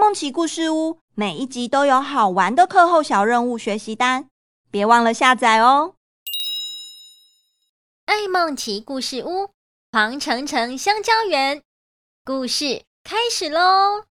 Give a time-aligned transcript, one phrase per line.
[0.00, 4.30] 梦奇故事屋每一集都有好玩的课后小任务学习单，
[4.70, 5.92] 别忘了下载哦。
[8.06, 9.50] 爱梦奇故事屋，
[9.92, 11.60] 黄澄澄香蕉园，
[12.24, 14.04] 故事开始喽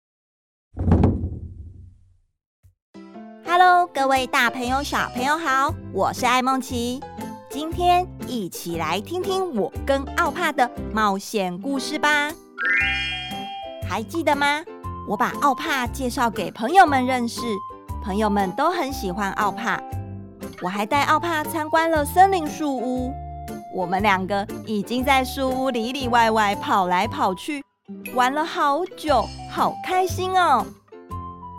[3.43, 7.01] ！Hello，各位大朋友、小朋友好，我是爱梦奇，
[7.49, 12.31] 今天一起来听听我跟奥帕的冒险故事吧。
[13.89, 14.63] 还记得吗？
[15.09, 17.41] 我把奥帕介绍给朋友们认识，
[18.03, 19.81] 朋友们都很喜欢奥帕。
[20.61, 23.11] 我还带奥帕参观了森林树屋，
[23.73, 27.63] 我们两个已经在树屋里里外外跑来跑去，
[28.13, 30.63] 玩了好久，好开心哦！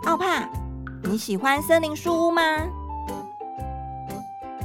[0.05, 0.47] 奥帕，
[1.03, 2.41] 你喜欢森林树屋吗？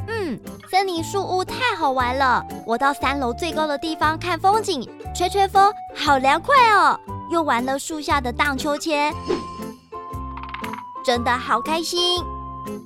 [0.07, 2.45] 嗯，森林树屋太好玩了！
[2.67, 6.99] 我到三楼最高的地方看风景，吹吹风，好凉快哦！
[7.31, 9.15] 又玩了树下的荡秋千，
[11.05, 12.21] 真的好开心。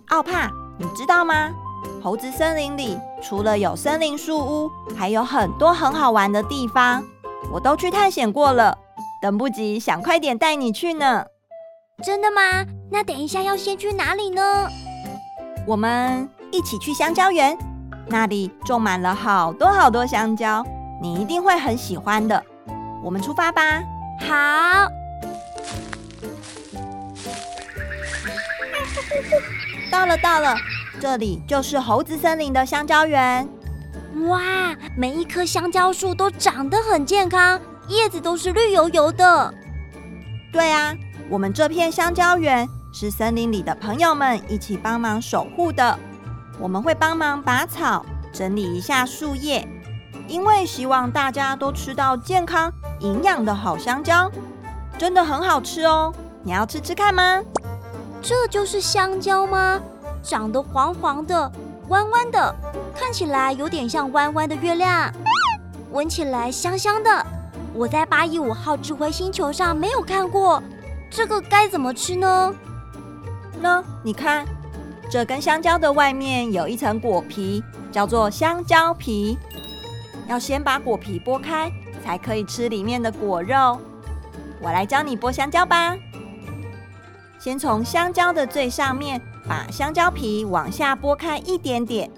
[0.09, 1.51] 奥帕，你知道吗？
[2.03, 7.03] 猴子森林里除了有森林树屋，还有很多很好玩的地方，
[7.51, 8.77] 我都去探险过了，
[9.23, 11.25] 等不及想快点带你去呢。
[12.05, 12.43] 真的吗？
[12.91, 14.69] 那等一下要先去哪里呢？
[15.67, 17.57] 我们一起去香蕉园，
[18.11, 20.67] 那里种满了好多好多香蕉，
[21.01, 22.45] 你一定会很喜欢的。
[23.05, 23.81] 我们出发吧。
[24.21, 24.89] 好，
[29.93, 30.57] 到了到了，
[31.01, 33.49] 这里就是猴子森林的香蕉园。
[34.27, 34.41] 哇，
[34.97, 39.55] 每一棵香蕉树都长得很健康，叶子都是绿油油的。
[40.53, 40.93] 对啊，
[41.31, 45.97] 我们这片香蕉园是森林里的朋友们一起帮忙守护的。
[46.61, 49.67] 我们会帮忙拔草，整理一下树叶，
[50.29, 52.71] 因为希望大家都吃到健康。
[53.01, 54.31] 营养的好香蕉，
[54.99, 56.13] 真的很好吃哦！
[56.43, 57.43] 你要吃吃看吗？
[58.21, 59.81] 这就是香蕉吗？
[60.23, 61.51] 长得黄黄的、
[61.89, 62.55] 弯弯的，
[62.95, 65.11] 看起来有点像弯弯的月亮，
[65.93, 67.27] 闻起来香香的。
[67.73, 70.63] 我在八一五号智慧星球上没有看过，
[71.11, 72.55] 这个该怎么吃呢？
[73.63, 74.45] 那你看，
[75.11, 79.37] 这根香蕉的外面有一层果皮，叫做香蕉皮，
[80.29, 81.71] 要先把果皮剥开。
[82.03, 83.79] 才可以吃里面的果肉。
[84.59, 85.95] 我来教你剥香蕉吧。
[87.39, 92.11] 先从香蕉的最上面把香蕉皮往下剥开一点点，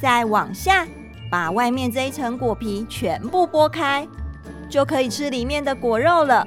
[0.00, 0.86] 再往下
[1.30, 4.06] 把外面这一层果皮全部剥开，
[4.70, 6.46] 就可以吃里面的果肉了。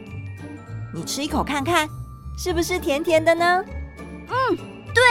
[0.94, 1.88] 你吃一口看看，
[2.38, 3.64] 是不是甜甜的呢？
[4.30, 4.58] 嗯，
[4.94, 5.04] 对，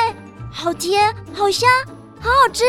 [0.53, 1.69] 好甜，好香，
[2.21, 2.65] 好好吃。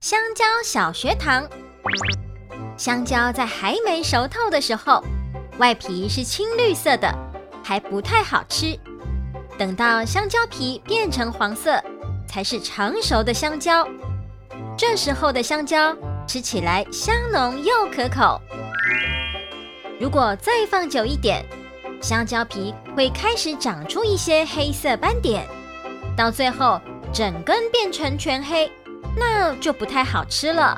[0.00, 1.48] 香蕉小学堂。
[2.76, 5.04] 香蕉在还没熟透的时候，
[5.58, 7.12] 外皮是青绿色的，
[7.62, 8.76] 还不太好吃。
[9.58, 11.80] 等到香蕉皮变成黄色，
[12.26, 13.86] 才是成熟的香蕉。
[14.76, 15.94] 这时候的香蕉
[16.26, 18.40] 吃起来香浓又可口。
[20.00, 21.44] 如果再放久一点，
[22.02, 25.46] 香蕉皮会开始长出一些黑色斑点，
[26.16, 26.80] 到最后
[27.12, 28.70] 整根变成全黑。
[29.16, 30.76] 那就不太好吃了。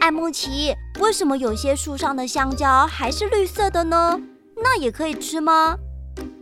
[0.00, 4.18] 爱梦奇，为什么有些树上的香蕉还是绿色的呢？
[4.56, 5.76] 那也可以吃吗？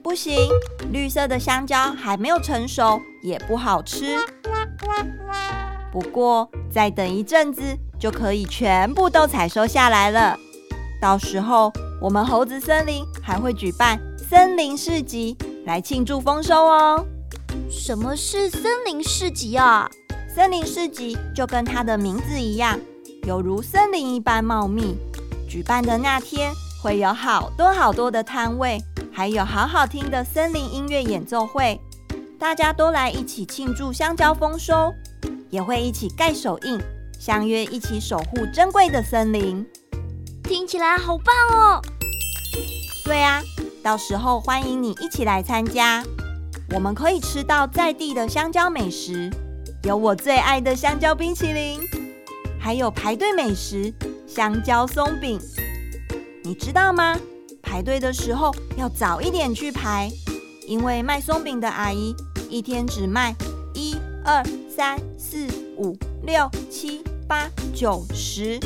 [0.00, 0.48] 不行，
[0.92, 4.16] 绿色的香蕉还没有成熟，也不好吃。
[5.90, 7.62] 不过再等一阵子，
[7.98, 10.38] 就可以全部都采收下来了。
[11.00, 17.04] 到时候我们猴子森林还会举办森林市集，来庆祝丰收哦。
[17.70, 19.90] 什么是森林市集啊？
[20.32, 22.78] 森林市集就跟它的名字一样，
[23.26, 24.96] 犹如森林一般茂密。
[25.48, 28.78] 举办的那天会有好多好多的摊位，
[29.10, 31.80] 还有好好听的森林音乐演奏会，
[32.38, 34.92] 大家都来一起庆祝香蕉丰收，
[35.48, 36.78] 也会一起盖手印，
[37.18, 39.66] 相约一起守护珍贵的森林。
[40.50, 41.80] 听起来好棒哦！
[43.04, 43.41] 对啊，
[43.84, 46.02] 到时候欢迎你一起来参加。
[46.74, 49.30] 我们可以吃到在地的香蕉美食，
[49.84, 51.78] 有我最爱的香蕉冰淇淋，
[52.58, 53.94] 还有排队美食
[54.26, 55.38] 香蕉松饼。
[56.42, 57.16] 你知道吗？
[57.62, 60.10] 排队的时候要早一点去排，
[60.66, 62.12] 因为卖松饼的阿姨
[62.48, 63.36] 一天只卖
[63.72, 63.94] 一
[64.24, 65.46] 二三四
[65.76, 68.58] 五六七八九十，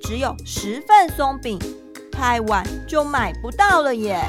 [0.00, 1.58] 只有十份松饼，
[2.10, 4.20] 太晚就买不到了耶。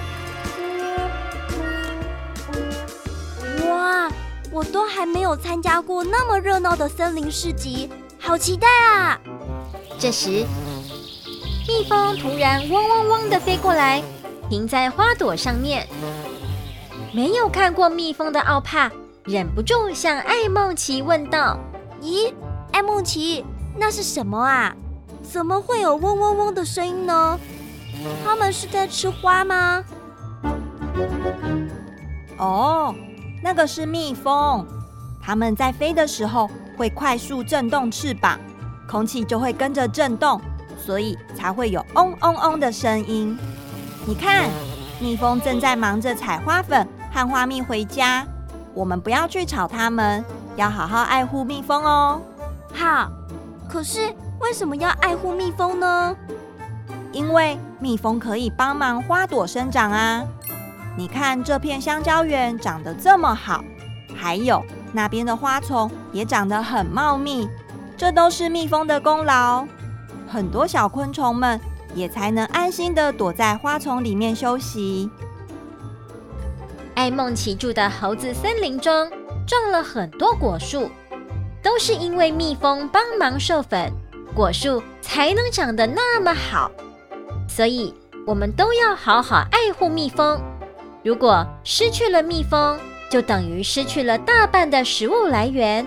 [3.68, 4.10] 哇，
[4.52, 7.90] 我都还没有参加过那么热闹的森林市集，
[8.20, 9.20] 好期待啊！
[9.98, 10.46] 这时，
[11.68, 14.04] 蜜蜂突然嗡嗡嗡地飞过来，
[14.50, 15.88] 停在花朵上面。
[17.14, 18.90] 没有看过蜜蜂的奥帕
[19.26, 21.58] 忍不住向艾梦奇问道
[22.02, 22.34] ：“咦，
[22.72, 23.46] 艾梦奇，
[23.78, 24.76] 那是什么啊？
[25.32, 27.40] 怎么会有嗡嗡嗡的声音呢？
[28.26, 29.82] 它们是在吃花吗？”
[32.38, 32.94] 哦，
[33.42, 34.66] 那个是蜜蜂，
[35.22, 38.38] 它们在飞的时候会快速震动翅膀，
[38.90, 40.42] 空气就会跟着震动。
[40.78, 43.38] 所以才会有嗡嗡嗡的声音。
[44.08, 44.50] 你看，
[45.00, 48.26] 蜜蜂正在忙着采花粉和花蜜回家。
[48.74, 50.26] 我们不要去吵它们，
[50.56, 52.20] 要好好爱护蜜蜂哦。
[52.74, 53.12] 好，
[53.70, 54.12] 可是
[54.42, 56.16] 为什么要爱护蜜蜂呢？
[57.12, 60.24] 因为蜜蜂可以帮忙花朵生长啊。
[60.98, 63.64] 你看这片香蕉园长得这么好，
[64.16, 67.48] 还有那边的花丛也长得很茂密，
[67.96, 69.66] 这都是蜜蜂的功劳。
[70.28, 71.60] 很多小昆虫们
[71.94, 75.10] 也才能安心的躲在花丛里面休息。
[76.96, 79.10] 爱梦奇住的猴子森林中
[79.48, 80.90] 种了很多果树，
[81.62, 83.92] 都是因为蜜蜂帮忙授粉，
[84.32, 86.72] 果树才能长得那么好。
[87.48, 87.94] 所以，
[88.26, 90.40] 我们都要好好爱护蜜蜂。
[91.04, 92.80] 如果失去了蜜蜂，
[93.10, 95.86] 就等于失去了大半的食物来源。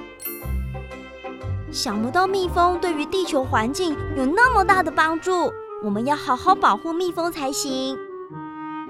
[1.73, 5.53] 想不到蜜蜂对于地球环境有那么大的帮助，
[5.83, 7.97] 我们要好好保护蜜蜂才行。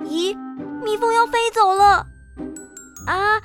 [0.05, 0.37] 咦，
[0.83, 2.07] 蜜蜂要飞走了
[3.07, 3.41] 啊！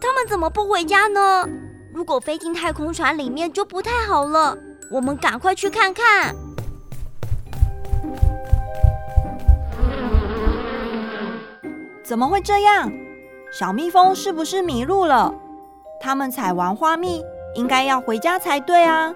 [0.00, 1.46] 它们怎么不回家呢？
[1.92, 4.56] 如果飞进太空船里面就不太好了。
[4.90, 6.34] 我们赶快去看看。
[12.02, 12.92] 怎么会这样？
[13.52, 15.32] 小蜜蜂是不是迷路了？
[16.00, 17.24] 它们采完花蜜。
[17.56, 19.12] 应该要回家才对啊！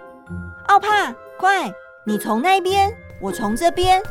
[0.67, 1.73] 奥帕，快，
[2.05, 4.03] 你从那边，我从这边。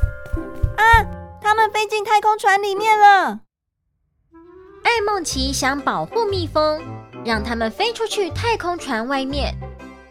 [0.77, 1.05] 啊，
[1.41, 3.41] 他们飞进太空船里面了。
[4.83, 6.81] 艾梦琪想保护蜜蜂，
[7.25, 9.53] 让它们飞出去太空船外面，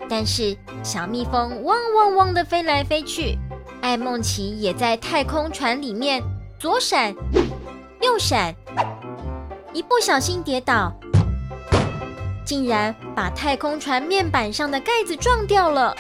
[0.08, 3.38] 但是小蜜蜂汪汪汪的飞来飞去，
[3.80, 6.22] 艾梦琪也在太空船里面
[6.58, 7.14] 左闪
[8.00, 8.54] 右闪，
[9.72, 10.92] 一不小心跌倒。
[12.44, 15.94] 竟然把太空船面板上的盖子撞掉了！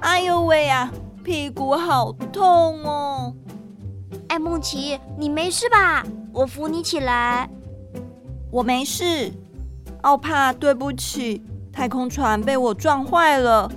[0.00, 0.90] 哎呦喂呀，
[1.24, 3.34] 屁股好痛哦！
[4.28, 6.04] 艾梦琪，你没事吧？
[6.32, 7.48] 我扶你起来。
[8.50, 9.32] 我没事。
[10.02, 11.42] 奥帕，对不起，
[11.78, 13.70] 太空船被我撞坏了。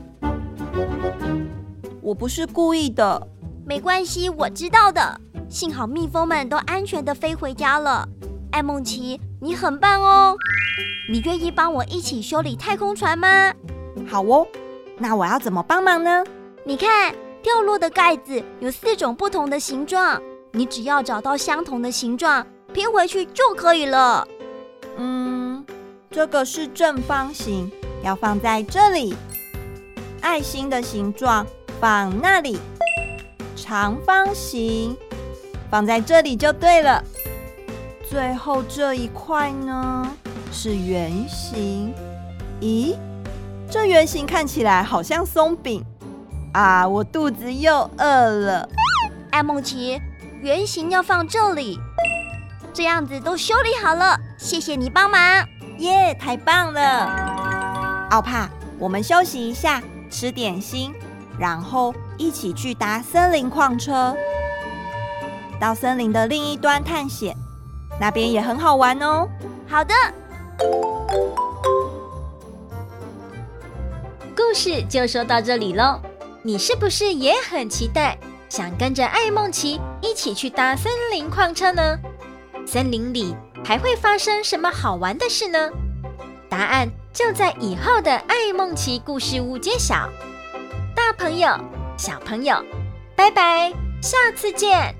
[2.01, 3.27] 我不是故意的。
[3.63, 5.21] 没关系，我知道的。
[5.47, 8.09] 幸好蜜蜂们都安全的飞回家了。
[8.53, 10.35] 艾梦琪，你很棒哦。
[11.11, 13.53] 你愿意帮我一起修理太空船吗？
[14.07, 14.47] 好哦，
[14.97, 16.23] 那我要怎么帮忙呢？
[16.63, 17.13] 你看，
[17.43, 20.19] 掉落的盖子有四种不同的形状，
[20.53, 22.43] 你只要找到相同的形状，
[22.73, 24.27] 拼回去就可以了。
[24.97, 25.63] 嗯，
[26.09, 27.71] 这个是正方形，
[28.03, 29.13] 要放在这里；
[30.21, 31.45] 爱心的形状
[31.79, 32.57] 放那里；
[33.55, 34.95] 长方形
[35.69, 37.03] 放在这里就对了。
[38.09, 40.11] 最后这一块呢？
[40.51, 41.93] 是圆形，
[42.59, 42.97] 咦，
[43.69, 45.81] 这圆形看起来好像松饼
[46.51, 46.85] 啊！
[46.85, 48.67] 我肚子又饿了。
[49.29, 50.01] 艾梦琪，
[50.41, 51.79] 圆形要放这里，
[52.73, 54.19] 这样子都修理好了。
[54.37, 55.47] 谢谢你帮忙，
[55.77, 57.60] 耶，太棒了！
[58.11, 60.93] 奥帕，我们休息一下，吃点心，
[61.39, 64.15] 然后一起去搭森林矿车，
[65.59, 67.35] 到森林的另一端探险，
[67.99, 69.27] 那边也很好玩哦。
[69.65, 69.93] 好的。
[74.35, 76.01] 故事就说到这里喽，
[76.43, 78.17] 你是不是也很期待，
[78.49, 81.97] 想跟着艾梦奇一起去搭森林矿车呢？
[82.67, 85.69] 森林里还会发生什么好玩的事呢？
[86.49, 90.09] 答案就在以后的爱梦奇故事屋揭晓。
[90.95, 91.49] 大朋友、
[91.97, 92.55] 小朋友，
[93.17, 94.95] 拜拜，下次见。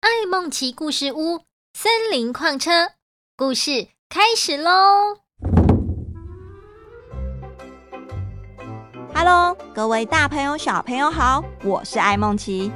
[0.00, 1.42] 爱孟奇故事屋
[1.74, 2.92] 森林矿车
[3.36, 5.18] 故事开始喽
[9.24, 12.72] ！Hello，各位大朋友、小朋友好，我是艾梦琪。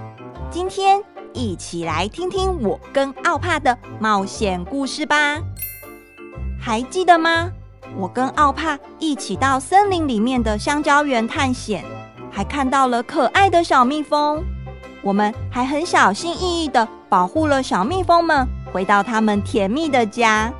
[0.48, 5.40] 今天一起来听听我跟奥帕的冒险故事吧。
[6.56, 7.50] 还记得吗？
[7.96, 11.84] 我跟奥帕一起到森林里面的香蕉园探险，
[12.30, 14.44] 还看到了可爱的小蜜蜂。
[15.02, 20.52] 我们还很小心翼翼地保护了小蜜蜂们，回到他们甜蜜的家，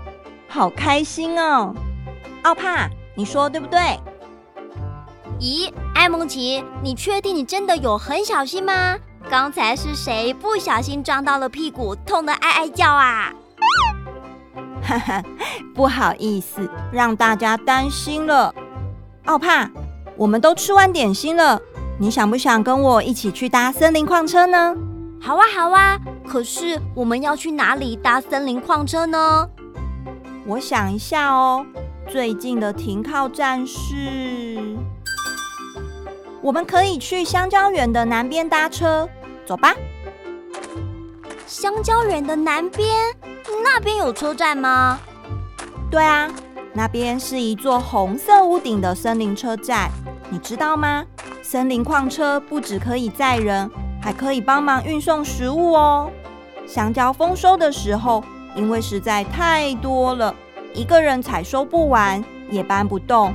[0.49, 1.73] 好开心哦！
[2.43, 3.97] 奥帕，你说对不对？
[5.39, 8.97] 咦，爱孟奇，你确定你真的有很小心吗？
[9.29, 13.33] 刚才是谁不小心撞到了屁股，痛得哀哀叫啊？
[14.83, 15.23] 哈哈，
[15.75, 18.55] 不好意思，让大家担心了。
[19.27, 19.69] 奥帕，
[20.17, 21.61] 我们都吃完点心了，
[21.99, 24.75] 你想不想跟我一起去搭森林矿车呢？
[25.21, 25.99] 好啊，好啊。
[26.27, 29.49] 可是我们要去哪里搭森林矿车呢？
[30.47, 31.67] 我想一下哦，
[32.09, 34.77] 最近的停靠站是……
[36.47, 39.09] 我们可以去香蕉园的南边搭车，
[39.45, 39.75] 走吧。
[41.45, 42.89] 香蕉园的南边，
[43.65, 45.01] 那边有车站吗？
[45.91, 46.31] 对啊，
[46.73, 49.91] 那边是一座红色屋顶的森林车站，
[50.31, 51.05] 你知道吗？
[51.43, 53.69] 森林矿车不只可以载人，
[54.01, 56.09] 还可以帮忙运送食物哦。
[56.65, 58.23] 香蕉丰收的时候，
[58.55, 60.33] 因为实在太多了，
[60.73, 63.35] 一个人采收不完，也搬不动。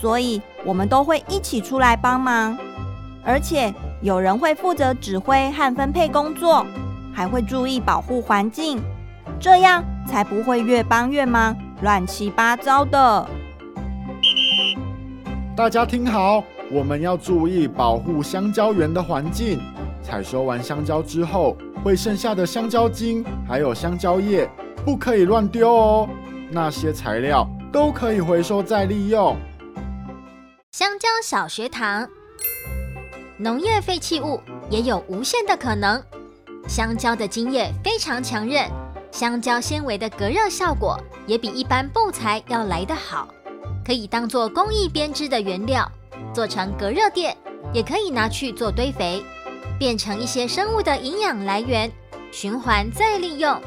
[0.00, 2.56] 所以，我们都会一起出来帮忙，
[3.24, 6.64] 而且有人会负责指挥和分配工作，
[7.12, 8.80] 还会注意保护环境，
[9.40, 13.26] 这样才不会越帮越忙，乱七八糟的。
[15.56, 19.58] 大家听好，我们要注意保护香蕉园的环境。
[20.00, 24.48] 采收完香蕉之后，会剩下的香蕉茎还有香蕉叶，
[24.84, 26.08] 不可以乱丢哦。
[26.50, 29.36] 那些材料都可以回收再利用。
[30.78, 32.08] 香蕉小学堂，
[33.36, 36.00] 农业废弃物也有无限的可能。
[36.68, 38.70] 香蕉的茎叶非常强韧，
[39.10, 43.26] 香蕉纤维的隔热效果也比一般布材要来得好，
[43.84, 45.84] 可以当做工艺编织的原料，
[46.32, 47.36] 做成隔热垫，
[47.72, 49.20] 也可以拿去做堆肥，
[49.80, 51.90] 变成一些生物的营养来源，
[52.30, 53.60] 循环再利用。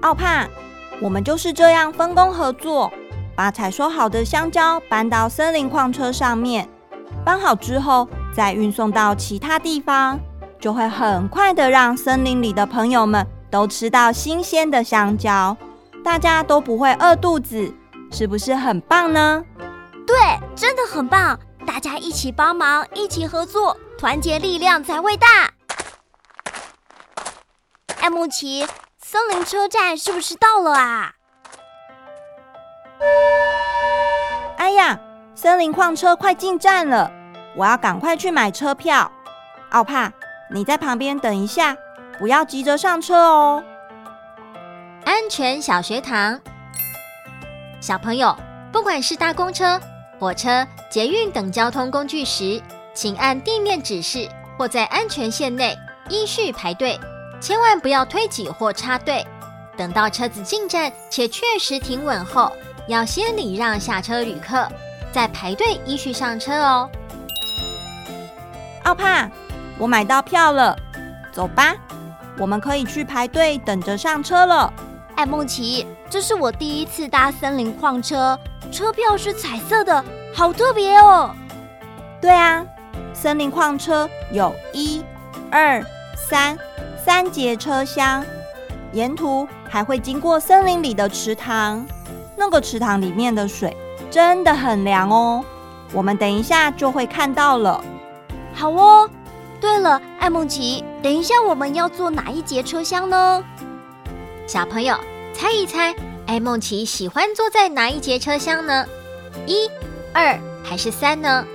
[0.00, 0.48] 奥帕，
[1.02, 2.90] 我们就是这样分工合作。
[3.36, 6.68] 把采收好的香蕉搬到森林矿车上面，
[7.24, 10.18] 搬好之后再运送到其他地方，
[10.60, 15.56] 就会很快的让森林里的朋友们都吃到新鲜的香蕉，
[16.04, 17.74] 大家都不会饿肚子，
[18.10, 19.44] 是不是很棒呢？
[20.06, 20.16] 对，
[20.54, 21.38] 真的很棒！
[21.66, 25.26] 大家一起帮忙，一起合作，团结力量才会大。
[28.00, 28.66] 艾慕奇，
[29.02, 31.14] 森林车站是不是到了啊？
[34.56, 34.98] 哎呀，
[35.34, 37.10] 森林矿车快进站了，
[37.56, 39.10] 我要赶快去买车票。
[39.70, 40.12] 奥帕，
[40.50, 41.76] 你在旁边等一下，
[42.18, 43.64] 不要急着上车哦。
[45.04, 46.40] 安全小学堂，
[47.80, 48.34] 小朋友，
[48.72, 49.78] 不管是搭公车、
[50.18, 52.62] 火车、捷运等交通工具时，
[52.94, 55.76] 请按地面指示或在安全线内
[56.08, 56.98] 依序排队，
[57.40, 59.26] 千万不要推挤或插队。
[59.76, 62.52] 等到车子进站且确实停稳后，
[62.86, 64.68] 要先礼让下车旅客，
[65.10, 66.90] 再排队依序上车哦。
[68.82, 69.30] 奥帕，
[69.78, 70.76] 我买到票了，
[71.32, 71.74] 走吧，
[72.38, 74.70] 我们可以去排队等着上车了。
[75.16, 78.38] 艾梦琪，这是我第一次搭森林矿车，
[78.70, 81.34] 车票是彩色的，好特别哦。
[82.20, 82.66] 对啊，
[83.14, 85.02] 森林矿车有一、
[85.50, 85.82] 二、
[86.16, 86.58] 三
[87.02, 88.22] 三节车厢，
[88.92, 91.86] 沿途还会经过森林里的池塘。
[92.36, 93.76] 那个池塘里面的水
[94.10, 95.44] 真的很凉哦，
[95.92, 97.82] 我们等一下就会看到了。
[98.52, 99.08] 好哦。
[99.60, 103.42] 对了，艾梦琪，等一下我们要坐哪一节车厢呢？
[104.46, 104.94] 小朋友
[105.32, 105.94] 猜一猜，
[106.26, 108.84] 艾梦琪喜欢坐在哪一节车厢呢？
[109.46, 109.70] 一、
[110.12, 111.46] 二还是三呢？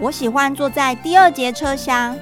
[0.00, 2.18] 我喜欢坐在第二节车厢，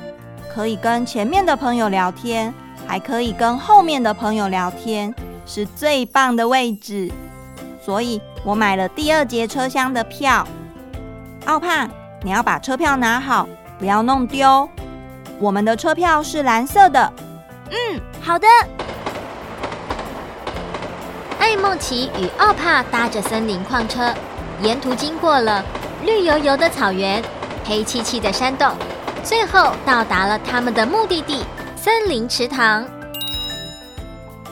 [0.52, 2.52] 可以跟前面的朋友聊天，
[2.86, 5.14] 还可以跟后面的朋友聊天。
[5.48, 7.10] 是最棒的位置，
[7.82, 10.46] 所以我买了第二节车厢的票。
[11.46, 11.88] 奥帕，
[12.22, 14.68] 你要把车票拿好，不要弄丢。
[15.40, 17.12] 我们的车票是蓝色的。
[17.70, 18.46] 嗯，好的。
[21.38, 24.12] 艾梦奇与奥帕搭着森林矿车，
[24.60, 25.64] 沿途经过了
[26.04, 27.22] 绿油油的草原、
[27.64, 28.74] 黑漆漆的山洞，
[29.24, 32.86] 最后到达了他们的目的地——森林池塘。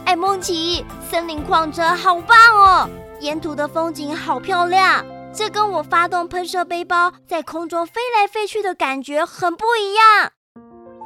[0.06, 2.88] 爱孟奇，森林矿车好棒哦！
[3.18, 10.30] 沿途的风景好漂亮，这跟我发动喷射背包在空中飞来飞去的感觉很不一样。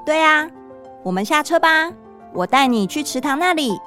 [0.04, 0.46] 对啊，
[1.02, 1.90] 我们下车吧，
[2.34, 3.80] 我带你去池塘那里。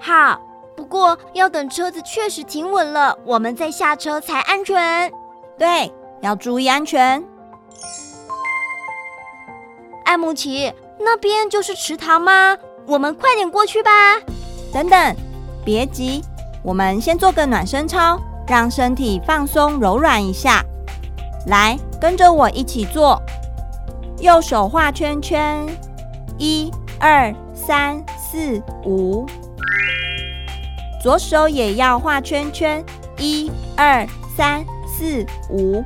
[0.00, 0.40] 好，
[0.76, 5.12] 不过要等车子确实停稳了，我们再下车才安全。
[5.56, 7.24] 对，要注意安全。
[10.04, 12.56] 艾梦奇，那边就是池塘吗？
[12.88, 13.90] 我们快点过去吧。
[14.72, 15.16] 等等，
[15.64, 16.22] 别急，
[16.62, 20.64] 我们先做个暖身操，让身体放松柔软一下。
[21.46, 23.20] 来，跟着我一起做。
[24.20, 25.64] 右手画圈圈，
[26.36, 29.24] 一、二、三、四、五。
[31.00, 32.84] 左手也要画圈圈，
[33.18, 34.06] 一、二、
[34.36, 35.84] 三、四、五。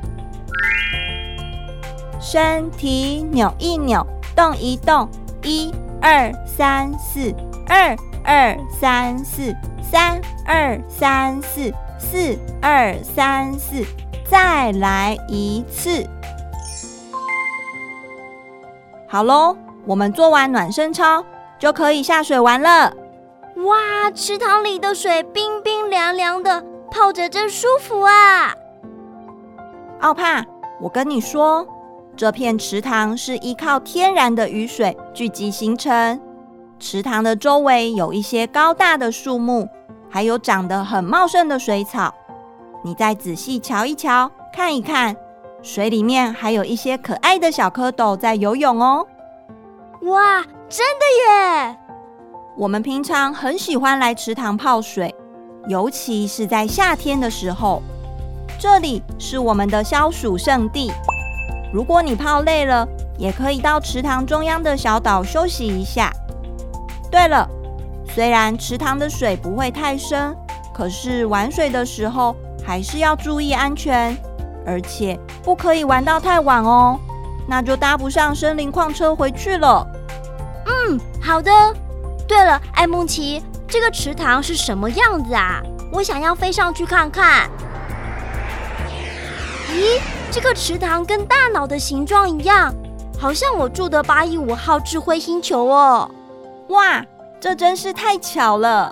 [2.19, 5.07] 身体扭一扭，动一动，
[5.43, 5.71] 一、
[6.01, 7.31] 二、三、四，
[7.67, 13.83] 二、二、三、四，三、二、三、四，四、二、三、四，
[14.29, 16.07] 再来一次。
[19.07, 21.23] 好喽，我们做完暖身操，
[21.59, 22.93] 就可以下水玩了。
[23.57, 28.55] 哇，池塘里的水冰冰凉凉的，泡着真舒服啊！
[29.99, 30.43] 奥帕，
[30.81, 31.67] 我跟你说，
[32.15, 36.19] 这片池塘是依靠天然的雨水聚集形成。
[36.85, 39.69] 池塘的周围有一些高大的树木，
[40.09, 42.13] 还有长得很茂盛的水草。
[42.83, 45.15] 你再仔细瞧一瞧，看一看，
[45.61, 49.07] 水里面还有一些可爱的小蝌蚪在游泳哦。
[50.01, 51.77] 哇，真的耶！
[52.57, 55.15] 我们平常很喜欢来池塘泡水，
[55.69, 57.81] 尤其是在夏天的时候。
[58.59, 60.91] 这里是我们的消暑圣地。
[61.73, 62.85] 如果你泡累了，
[63.17, 66.11] 也可以到池塘中央的小岛休息一下。
[67.13, 67.47] 对了，
[68.15, 70.35] 虽然池塘的水不会太深，
[70.73, 74.17] 可是玩水的时候还是要注意安全，
[74.65, 76.99] 而且不可以玩到太晚哦，
[77.47, 79.87] 那就搭不上森林矿车回去了。
[80.65, 81.51] 嗯，好的。
[82.27, 85.61] 对了，艾梦奇，这个池塘是什么样子啊？
[85.91, 87.47] 我想要飞上去看看。
[89.69, 90.01] 咦，
[90.31, 92.73] 这个池塘跟大脑的形状一样，
[93.19, 96.09] 好像我住的八一五号智慧星球哦。
[96.73, 97.05] 哇，
[97.39, 98.91] 这真是太巧了！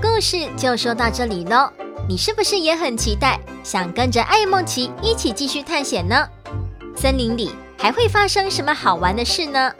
[0.00, 1.70] 故事就说到这里喽，
[2.08, 6.26] 你是不是也很期待，想跟着艾梦奇一起继续探险呢？
[6.96, 9.74] 森林里还会发生什么好玩的事呢？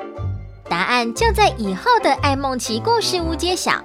[0.69, 3.83] 答案就在以后的爱梦奇故事屋揭晓。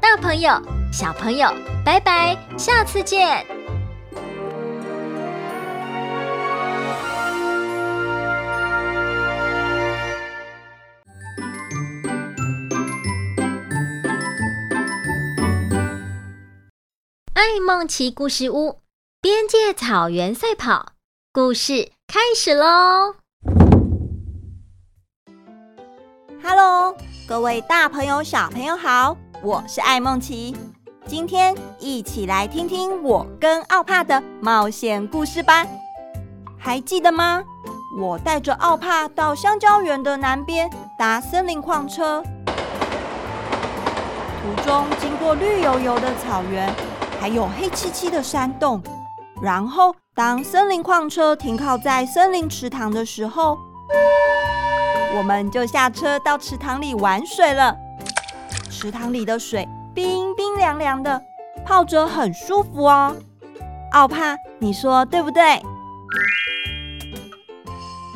[0.00, 0.60] 大朋友、
[0.92, 1.48] 小朋友，
[1.84, 3.46] 拜拜，下次见！
[17.38, 18.80] 爱梦奇故事屋，
[19.20, 20.86] 边界草原赛跑
[21.32, 21.92] 故事。
[22.08, 23.14] 开始喽
[26.42, 26.96] ！Hello，
[27.28, 30.56] 各位大朋友、小朋友好，我是爱梦奇。
[31.06, 35.64] 今天一起来听听我跟奥帕的冒险故事吧。
[36.58, 37.44] 还记得吗？
[38.00, 42.20] 我带着奥帕到香蕉园的南边搭森林矿车，
[44.42, 46.68] 途中经过绿油油的草原，
[47.20, 48.82] 还有黑漆漆的山洞，
[49.42, 49.94] 然后。
[50.14, 53.56] 当森林矿车停靠在森林池塘的时候，
[55.16, 57.72] 我们就下车到池塘里玩水了。
[58.68, 61.22] 池塘里的水冰冰凉凉的，
[61.64, 63.14] 泡着很舒服哦。
[63.92, 65.62] 奥帕，你说对不对？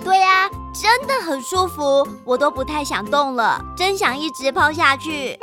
[0.02, 5.38] 对呀，真的很舒服，我都不太想动了，真想一直泡下去。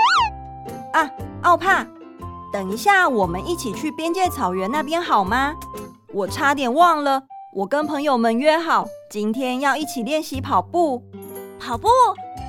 [0.91, 1.09] 啊，
[1.43, 1.87] 奥帕，
[2.51, 5.53] 等一下，我们一起去边界草原那边好吗？
[6.13, 11.03] 我差点忘了，我跟朋友们约好，今天要一起练习跑步。
[11.59, 11.87] 跑步？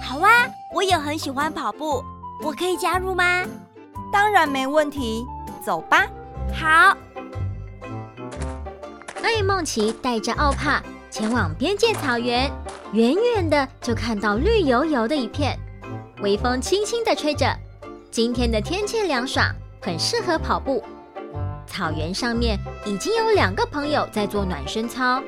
[0.02, 0.30] 好啊，
[0.74, 2.02] 我也很喜欢跑步，
[2.42, 3.44] 我可以加入吗？
[4.10, 5.26] 当然没问题，
[5.64, 6.06] 走吧。
[6.54, 6.96] 好。
[9.22, 12.50] 艾梦奇带着奥帕前往边界草原，
[12.92, 15.58] 远远的就看到绿油油的一片，
[16.22, 17.54] 微风轻轻的吹着。
[18.10, 19.46] 今天的天气凉爽，
[19.80, 20.82] 很适合跑步。
[21.66, 25.22] 草原上面已经有两个朋友在做暖身操，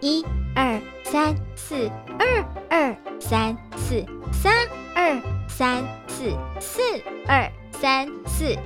[0.00, 4.52] 一二三四，二二三四，三
[4.94, 6.80] 二三四，四
[7.28, 8.56] 二三四。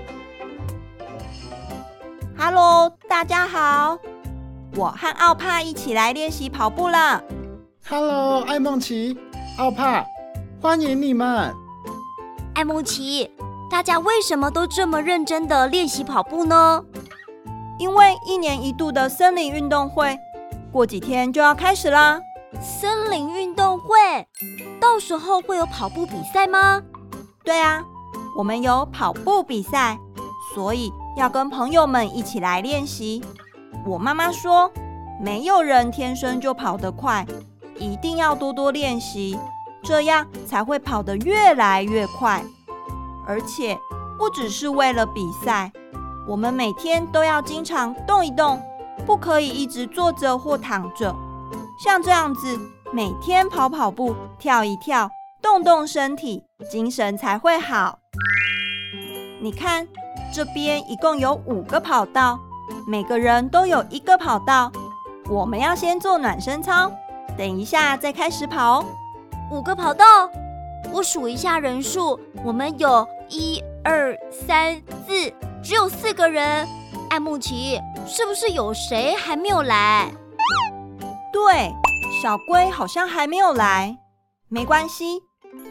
[2.39, 3.99] Hello，大家好，
[4.77, 7.23] 我和奥帕一起来练习跑步了。
[7.89, 9.19] Hello，艾梦奇、
[9.59, 10.05] 奥帕，
[10.61, 11.53] 欢迎你们。
[12.55, 13.31] 艾梦奇。
[13.71, 16.85] 大家为什么都这么认真的练习跑步呢？
[17.79, 20.17] 因为一年一度的森林运动会
[20.73, 22.21] 过几天就要开始啦。
[22.61, 23.89] 森林运动会，
[24.81, 26.81] 到时候会有跑步比赛吗？
[27.43, 27.83] 对啊，
[28.39, 29.99] 我们有跑步比赛，
[30.55, 33.25] 所以要跟朋友们一起来练习。
[33.85, 34.71] 我妈妈说，
[35.21, 37.27] 没有人天生就跑得快，
[37.77, 39.37] 一定要多多练习，
[39.83, 42.45] 这样才会跑得越来越快。
[43.27, 43.79] 而且
[44.19, 45.73] 不只是为了比赛，
[46.27, 48.61] 我们每天都要经常动一动，
[49.07, 51.15] 不可以一直坐着或躺着。
[51.79, 52.59] 像这样子，
[52.93, 55.11] 每天跑跑步、跳一跳，
[55.43, 57.99] 动动身体，精神才会好。
[59.41, 59.87] 你看，
[60.33, 62.39] 这边一共有五个跑道，
[62.87, 64.71] 每个人都有一个跑道。
[65.29, 66.91] 我们要先做暖身操，
[67.37, 68.85] 等一下再开始跑哦。
[69.51, 70.05] 五个跑道，
[70.95, 75.29] 我数一下人数，我们有一二三四，
[75.61, 76.65] 只有四个人。
[77.11, 80.09] 艾慕奇，是不是有谁还没有来？
[81.33, 81.75] 对，
[82.23, 83.99] 小龟好像还没有来。
[84.49, 85.21] 没关系，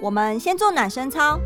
[0.02, 1.40] 我们先做暖身操。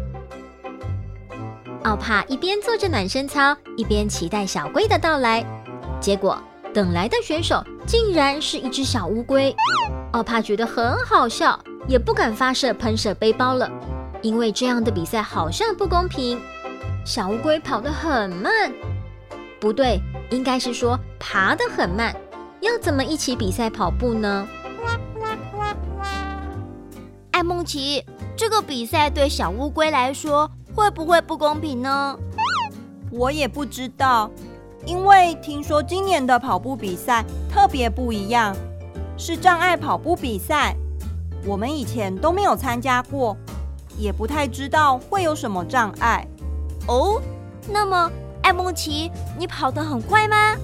[1.83, 5.45] 奥帕一边做着暖身操，一边期待小龟的到来。
[6.01, 6.41] 结果
[6.77, 9.51] 等来的选手竟然是一只小乌龟。
[10.11, 13.67] 奥帕觉得很好笑，也不敢发射喷射背包了，
[14.21, 16.39] 因为这样的比赛好像不公平。
[17.03, 18.71] 小乌龟跑得很慢，
[19.59, 22.15] 不对，应该是说爬得很慢。
[22.59, 24.47] 要怎么一起比赛跑步呢？
[27.31, 32.15] 爱梦琪，这个比赛对小乌龟来说，会不会不公平呢？
[33.09, 34.29] 我也不知道，
[34.87, 38.55] 因为听说今年的跑步比赛特别不一样，
[39.17, 40.73] 是障碍跑步比赛。
[41.45, 43.35] 我们以前都没有参加过，
[43.97, 46.25] 也不太知道会有什么障碍。
[46.87, 47.21] 哦，
[47.69, 48.09] 那么
[48.43, 50.55] 艾梦琪，你跑得很快吗？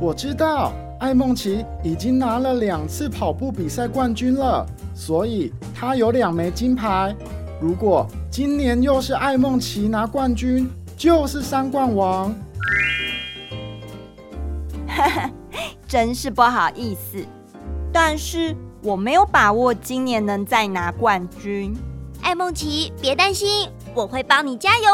[0.00, 7.14] 我知道，艾梦琪已经拿了两次跑步比赛冠军了，所以她有两枚金牌。
[7.60, 12.34] 如果今年又是艾梦琪拿冠军，就是三冠王。
[15.86, 17.24] 真是不好意思，
[17.92, 21.76] 但是我没有把握今年能再拿冠军。
[22.22, 24.84] 艾梦琪，别担心，我会帮你加油。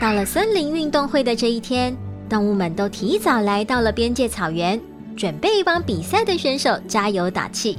[0.00, 1.96] 到了森林运动会的这一天，
[2.28, 4.80] 动物们都提早来到了边界草原。
[5.14, 7.78] 准备帮比赛的选手加油打气，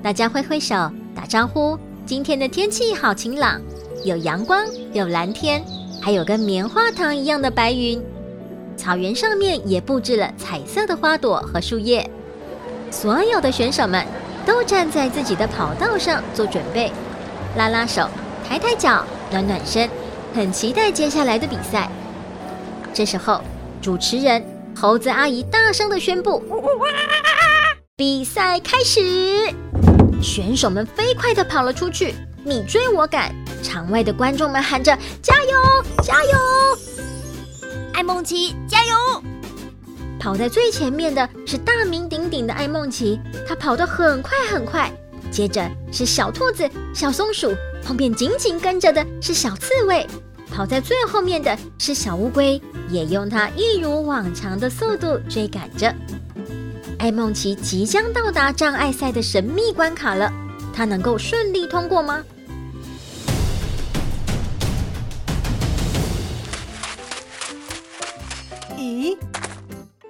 [0.00, 0.74] 大家挥挥手
[1.12, 1.76] 打招呼。
[2.06, 3.60] 今天的天气好晴朗，
[4.04, 5.62] 有阳光，有蓝天，
[6.08, 8.02] 还有跟棉花糖一样的白云。
[8.78, 12.10] 草原上面也布置了彩色的花朵和树叶。
[12.90, 14.02] 所有的选手们
[14.46, 16.90] 都站在自己的跑道上做准备，
[17.58, 18.08] 拉拉手，
[18.48, 19.86] 抬抬脚，暖暖身，
[20.34, 21.90] 很期待接下来的比赛。
[22.94, 23.42] 这时候，
[23.82, 24.42] 主持人。
[24.74, 26.42] 猴子阿姨大声地宣布
[27.98, 29.52] ：“比赛开始！”
[30.22, 33.34] 选手们飞快地跑了出去，你追我赶。
[33.62, 36.30] 场外的观众们喊着：“加油，加油！”
[37.94, 39.22] 爱孟奇，加油！
[40.20, 44.90] 跑在最前面的是大名鼎鼎的爱孟奇，她跑得很快很快。
[45.30, 50.06] 接着是小兔子、小松鼠，后面紧紧跟着的是小刺猬。
[50.50, 55.94] 跑在最后面的是小乌龟，也用它一如往常的速度追赶着。
[56.98, 60.32] 爱孟奇即将到达障碍赛的神秘关卡了，
[60.72, 62.24] 它能够顺利通过吗？
[68.88, 69.18] 咦，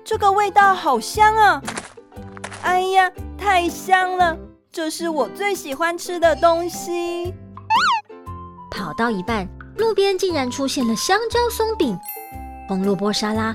[0.05, 1.63] 这个味道好香啊！
[2.63, 4.37] 哎呀，太香了，
[4.71, 7.35] 这是我最喜欢吃的东西。
[8.71, 9.49] 跑到一半。
[9.77, 11.97] 路边竟然出现了香蕉松饼、
[12.67, 13.55] 红萝卜沙拉、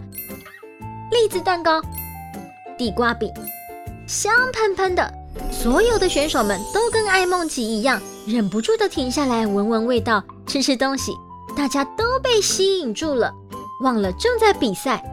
[1.12, 1.82] 栗子蛋糕、
[2.78, 3.30] 地瓜饼，
[4.08, 5.14] 香喷喷的。
[5.52, 11.12] 所有的选手们都跟爱梦琪一样，忍不住的停下来闻闻味道、吃吃东西。
[11.58, 13.30] 大家都被吸引住了，
[13.82, 15.04] 忘了正在比赛。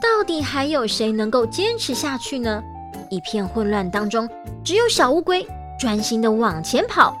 [0.00, 2.62] 到底还有谁能够坚持下去呢？
[3.10, 4.28] 一片混乱当中，
[4.64, 5.46] 只有小乌龟
[5.78, 7.16] 专心的往前跑，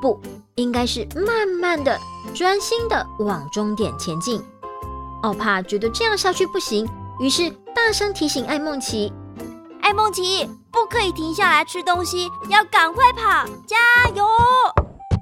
[0.00, 0.18] 不，
[0.54, 1.98] 应该是慢慢的。
[2.34, 4.42] 专心的往终点前进，
[5.22, 6.86] 奥帕觉得这样下去不行，
[7.20, 9.12] 于是大声提醒艾梦琪
[9.80, 13.76] ：“艾梦琪，不可以停下来吃东西，要赶快跑，加
[14.14, 14.26] 油，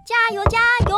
[0.04, 0.96] 加油，加油！”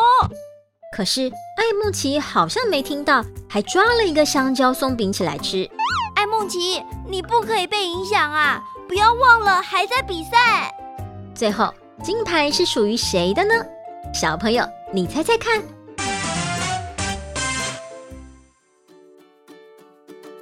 [0.99, 5.65] 可是艾梦奇好像没听到，还抓了一个香蕉松饼起来吃。
[6.17, 8.61] 艾梦奇，你不可以被影响啊！
[8.89, 10.75] 不要忘了还在比赛。
[11.37, 13.55] 最后，金牌是属于谁的呢？
[14.13, 15.63] 小朋友，你猜猜看。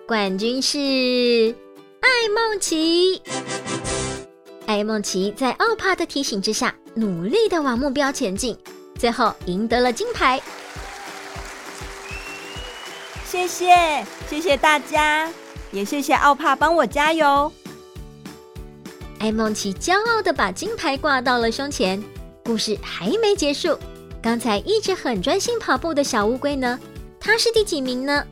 [0.08, 1.54] 冠军是
[2.00, 3.20] 艾梦琪。
[4.64, 8.58] 艾梦琪在奥帕的提醒之下，努力的往目标前进，
[8.98, 10.40] 最后赢得了金牌。
[13.24, 15.30] 谢谢，谢谢大家，
[15.72, 17.52] 也谢谢奥帕帮我加油。
[19.18, 22.02] 艾梦琪骄傲的把金牌挂到了胸前。
[22.44, 23.76] 故事还没结束，
[24.22, 26.78] 刚才一直很专心跑步的小乌龟呢？
[27.18, 28.24] 它是第几名呢？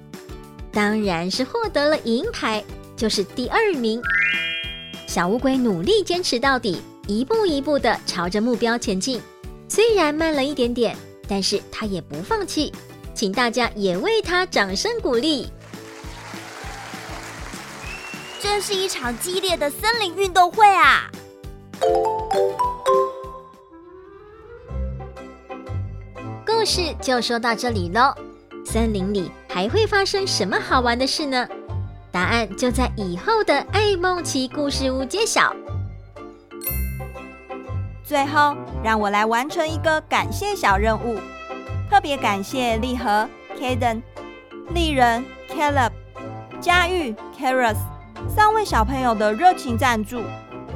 [0.71, 2.63] 当然是获得了银牌，
[2.97, 4.01] 就是第二名。
[5.09, 9.21] 小乌龟努力坚持到底，一步一步的朝着目标前进。
[9.69, 10.97] 虽然慢了一点点，
[11.29, 12.73] 但是他也不放弃。
[13.15, 15.49] 请大家也为他掌声鼓励。
[18.41, 21.11] 这是一场激烈的森林运动会啊！
[26.45, 28.13] 故事就说到这里喽。
[28.67, 31.49] 森林里还会发生什么好玩的事呢？
[32.11, 35.55] 答案就在以后的爱梦奇故事屋揭晓。
[38.05, 41.19] 最后，让我来完成一个感谢小任务，
[41.91, 43.27] 特别感谢丽和
[43.59, 44.03] Kaden、
[44.75, 45.91] 丽人 Caleb、
[46.61, 47.79] 佳玉 Karis。
[48.29, 50.23] 三位小朋友的热情赞助，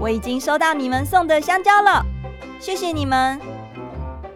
[0.00, 2.02] 我已经收到你们送的香蕉了，
[2.58, 3.38] 谢谢你们！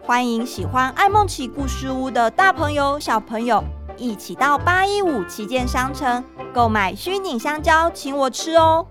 [0.05, 3.63] 欢迎喜欢爱梦奇故事屋的大朋友、小朋友
[3.97, 8.85] 一起到八一五旗舰商城购买虚拟香蕉，请我吃哦！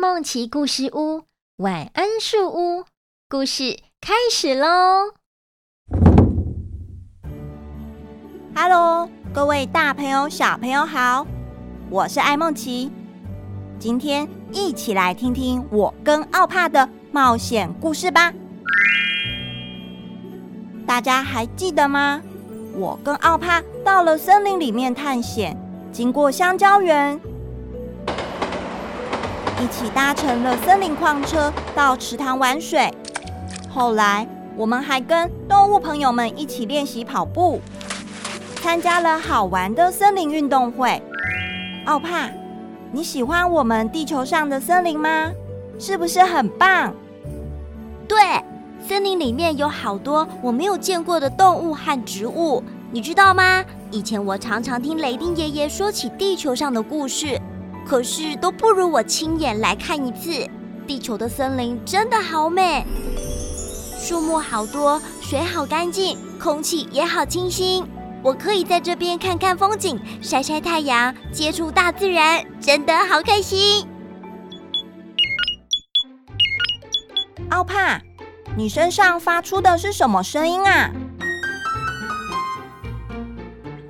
[0.00, 1.24] 梦奇故事屋，
[1.58, 2.86] 晚安树屋，
[3.28, 5.12] 故事开始喽
[8.56, 11.26] ！Hello，各位大朋友、小朋友好，
[11.90, 12.90] 我是艾梦奇，
[13.78, 18.32] 今天一起来听听我跟奥帕的冒险故事吧。
[20.86, 22.22] 大家还记得吗？
[22.72, 25.54] 我跟奥帕到了森林里面探险，
[25.92, 27.20] 经过香蕉园。
[29.60, 32.90] 一起搭乘了森林矿车到池塘玩水，
[33.68, 37.60] 后来我们还跟动物朋友们一起练习跑步，
[38.62, 41.02] 参加了好玩的森林运动会。
[41.84, 42.30] 奥帕，
[42.90, 45.30] 你喜欢我们地球上的森林吗？
[45.78, 46.94] 是不是很棒？
[48.08, 48.18] 对，
[48.88, 53.62] 森林里面有好多我没有见过的动物和植物，你知道吗？
[53.90, 57.38] 以前我常常听雷丁爷爷说起地球上的故事。
[57.86, 60.48] 可是都不如我亲眼来看一次。
[60.86, 62.84] 地球的森林真的好美，
[63.98, 67.86] 树木好多，水好干净，空气也好清新。
[68.22, 73.86] 我可以在这边看看风景，晒晒太阳，接触大自然，真的好开心。
[77.50, 78.00] 奥帕，
[78.56, 80.90] 你身上发出的是什么声音啊？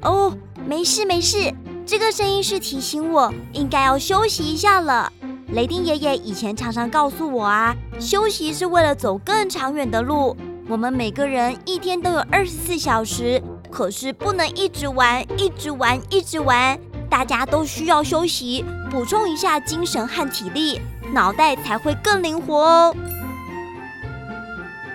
[0.03, 1.53] 哦，没事没事。
[1.87, 5.13] 这个声音是提醒我应该要休息一下了。
[5.49, 10.37] 雷丁爷爷以前常常告诉我啊，休息是为了走更长远的路。
[10.69, 16.79] 我们每个人一天都有二十四小时，可是不能一直玩，一直玩，一直玩。
[17.09, 20.81] 大家都需要休息，补充一下精神和体力，
[21.13, 22.97] 脑袋才会更灵活哦。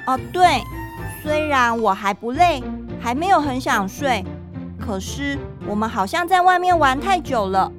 [0.08, 0.64] 哦，对，
[1.22, 2.64] 虽然我还不累，
[3.02, 4.24] 还没有很想睡。
[4.86, 7.72] 可是我们好像在外面玩太久了，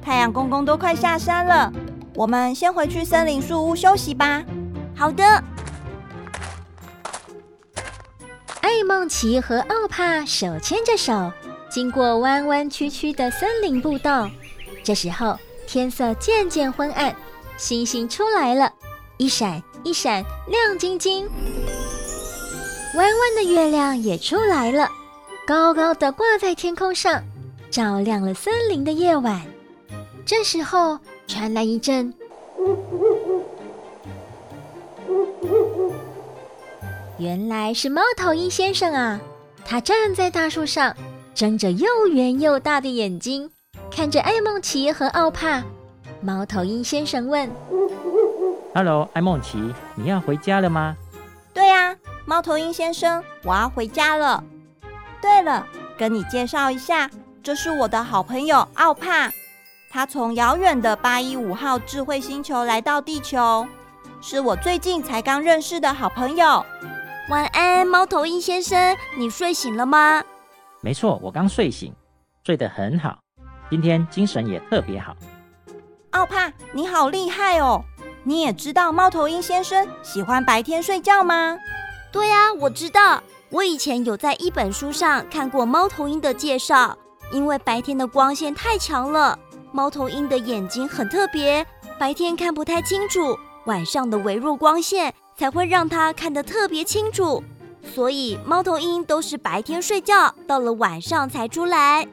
[0.00, 1.72] 太阳公公都快下山了，
[2.14, 4.44] 我们先回去森林树屋休息吧。
[4.94, 5.24] 好的。
[8.60, 11.32] 艾梦琪和奥帕手牵着手，
[11.68, 14.30] 经过弯弯曲曲的森林步道。
[14.84, 17.14] 这时候天色渐渐昏暗，
[17.56, 18.72] 星星出来了，
[19.16, 21.28] 一闪一闪亮晶晶。
[22.94, 24.88] 弯弯的月亮也出来了。
[25.44, 27.20] 高高的挂在天空上，
[27.68, 29.42] 照亮了森林的夜晚。
[30.24, 32.14] 这时候传来一阵，
[37.18, 39.20] 原来是猫头鹰先生啊！
[39.64, 40.94] 他站在大树上，
[41.34, 43.50] 睁着又圆又大的眼睛，
[43.90, 45.64] 看着艾梦奇和奥帕。
[46.20, 47.50] 猫头鹰先生问
[48.74, 49.58] ：“Hello，艾梦奇，
[49.96, 50.96] 你要回家了吗
[51.52, 54.44] ？”“对呀，猫头鹰先生，我要回家了。”
[55.22, 55.64] 对了，
[55.96, 57.08] 跟你介绍一下，
[57.44, 59.30] 这是我的好朋友奥帕，
[59.88, 63.64] 他从遥远的八一五号智慧星球来到地球，
[64.20, 66.66] 是我最近才刚认识的好朋友。
[67.30, 70.22] 晚安，猫头鹰先生，你睡醒了吗？
[70.80, 71.94] 没错，我刚睡醒，
[72.44, 73.16] 睡得很好，
[73.70, 75.14] 今天精神也特别好。
[76.10, 77.80] 奥帕，你好厉害哦！
[78.24, 81.56] 你也知道猫头鹰先生喜欢白天睡觉吗？
[82.10, 83.22] 对呀，我知道。
[83.52, 86.96] 我以前有在一本书上看过猫头鹰的介绍，
[87.30, 89.38] 因为白天的光线太强了，
[89.72, 91.66] 猫头鹰的眼睛很特别，
[91.98, 97.44] 白天看不太清楚，晚上的微弱光线才会让它看得特别清楚。
[97.82, 102.08] 所以猫头鹰都是白天睡觉，到了晚上才出来。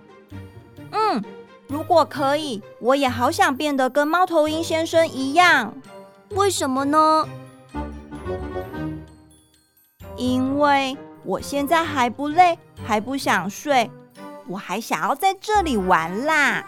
[0.92, 1.24] 嗯，
[1.70, 5.74] 如果可以，我也好想变得跟猫头鹰先生一样。
[6.32, 7.26] 为什么呢？
[10.18, 10.98] 因为
[11.30, 13.88] 我现在还不累，还不想睡，
[14.48, 16.66] 我还想要在这里玩啦。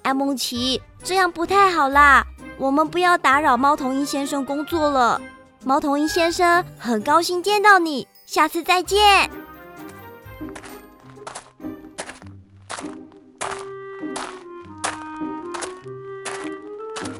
[0.00, 2.24] 爱孟奇，这样不太好啦，
[2.56, 5.20] 我们不要打扰猫头鹰先生工作了。
[5.66, 9.30] 猫头鹰先生，很高兴见到你，下次再见。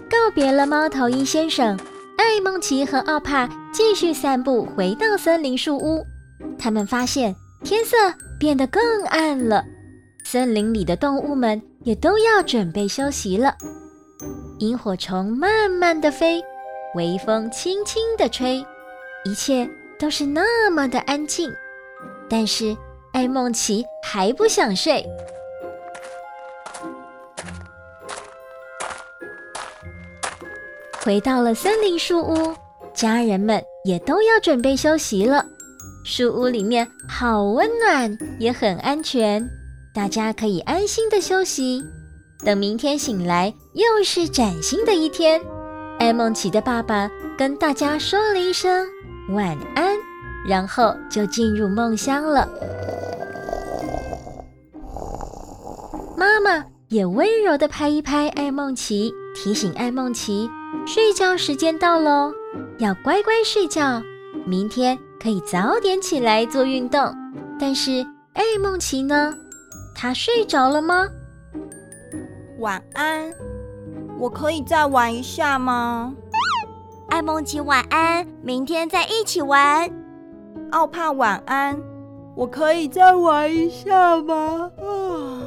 [0.09, 1.79] 告别了猫头鹰先生，
[2.17, 6.03] 艾梦奇和奥帕继续散步，回到森林树屋。
[6.59, 7.97] 他们发现天色
[8.39, 9.65] 变得更暗了，
[10.25, 13.55] 森林里的动物们也都要准备休息了。
[14.59, 16.43] 萤火虫慢慢地飞。
[16.95, 18.63] 微风轻轻地吹，
[19.25, 19.67] 一切
[19.99, 21.51] 都是那么的安静。
[22.29, 22.77] 但是
[23.13, 25.03] 艾梦琪还不想睡。
[31.03, 32.55] 回到了森林树屋，
[32.93, 35.47] 家人们也都要准备休息了。
[36.05, 39.49] 树屋里面好温暖，也很安全，
[39.95, 41.85] 大家可以安心的休息。
[42.45, 45.41] 等明天醒来，又是崭新的一天。
[46.01, 48.85] 艾梦琪的爸爸跟大家说了一声
[49.29, 49.97] 晚安，
[50.49, 52.49] 然后就进入梦乡了。
[56.17, 60.51] 妈妈也温柔的拍一拍艾梦琪，提醒艾梦琪
[60.85, 62.33] 睡觉时间到喽，
[62.79, 64.03] 要乖乖睡觉，
[64.45, 67.01] 明天可以早点起来做运动。
[67.57, 69.33] 但是艾梦琪呢？
[69.95, 71.07] 她睡着了吗？
[72.59, 73.33] 晚安。
[74.19, 76.13] 我可以再玩一下吗？
[77.11, 79.89] 艾梦琪晚安，明天再一起玩。
[80.73, 81.81] 奥帕晚安，
[82.35, 84.73] 我可以再玩一下吗？
[84.79, 85.43] 啊，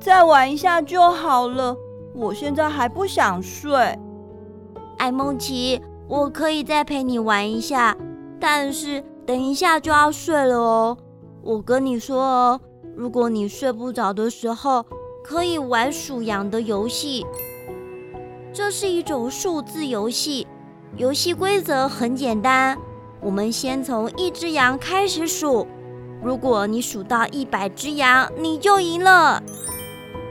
[0.00, 1.76] 再玩一下就好了，
[2.12, 3.96] 我现在还不想睡。
[4.96, 7.96] 艾梦琪，我可以再陪你玩一下，
[8.40, 10.96] 但是等一下就要睡了哦。
[11.42, 12.60] 我跟你说哦，
[12.96, 14.84] 如果你睡不着的时候，
[15.24, 17.26] 可以玩数羊的游戏。
[18.52, 20.46] 这是一种数字游戏，
[20.96, 22.76] 游戏规则很简单。
[23.20, 25.66] 我们先从一只羊开始数，
[26.22, 29.42] 如果你数到一百只羊，你就赢了。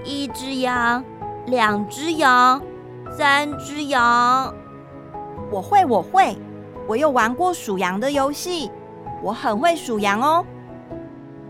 [0.04, 1.04] 一只羊，
[1.48, 2.62] 两只羊，
[3.12, 4.54] 三只羊。
[5.52, 6.36] 我会，我会，
[6.88, 8.71] 我有玩过数羊的游戏，
[9.21, 10.45] 我很会数羊哦。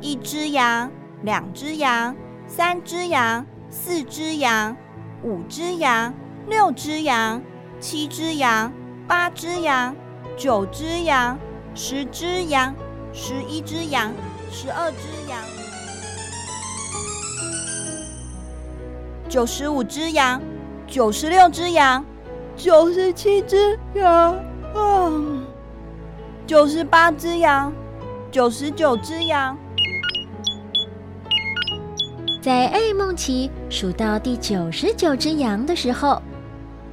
[0.02, 2.16] 一只羊，两只羊，
[2.48, 4.76] 三只羊，四只羊，
[5.24, 6.14] 五只羊。
[6.48, 7.42] 六只羊，
[7.78, 8.72] 七只羊，
[9.06, 9.94] 八只羊，
[10.38, 11.38] 九只羊，
[11.76, 12.74] 十只羊，
[13.12, 14.14] 十一只羊，
[14.50, 15.38] 十二只羊，
[19.28, 20.42] 九十五只羊，
[20.88, 22.06] 九十六只羊，
[22.56, 24.34] 九十七只羊，
[24.74, 25.12] 啊，
[26.46, 27.72] 九十八只羊，
[28.32, 29.58] 九十九只羊。
[32.42, 36.22] 在艾梦琪数到第九十九只羊的时候，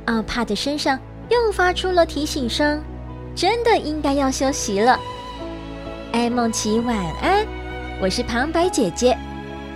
[0.06, 2.82] 奥帕的身上又发出了提醒声，
[3.34, 4.98] 真的应该要休息了。
[6.12, 7.46] 艾梦琪晚安，
[8.00, 9.16] 我是旁白姐姐，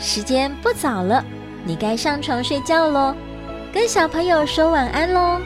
[0.01, 1.25] 时间不早了，
[1.65, 3.15] 你该上床睡觉喽，
[3.73, 5.41] 跟小朋友说晚安喽。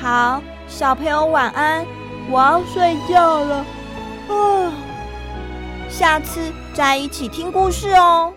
[0.00, 1.84] 好，小朋友晚安，
[2.30, 3.64] 我要睡觉了，
[4.28, 4.72] 啊，
[5.88, 8.32] 下次再一起听故事哦。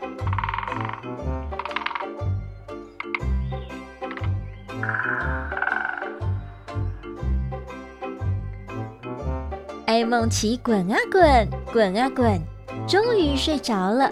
[9.85, 12.41] 艾梦奇滚啊滚，滚啊滚，
[12.87, 14.09] 终于睡着了。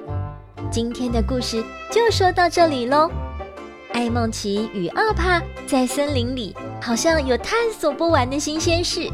[0.70, 3.10] 今天的故事就说到这里喽。
[3.94, 9.10] 艾梦奇与奥帕在森林里，好像有探索不完的新鲜事。